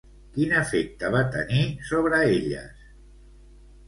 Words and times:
Quin 0.35 0.53
efecte 0.59 1.11
va 1.15 1.19
tenir 1.35 1.59
sobre 1.89 2.21
elles? 2.39 2.81